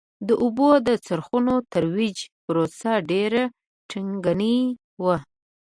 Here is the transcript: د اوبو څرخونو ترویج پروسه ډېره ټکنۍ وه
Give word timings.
د 0.27 0.29
اوبو 0.43 0.67
څرخونو 1.05 1.53
ترویج 1.73 2.17
پروسه 2.45 2.91
ډېره 3.11 3.43
ټکنۍ 3.89 4.59
وه 5.03 5.17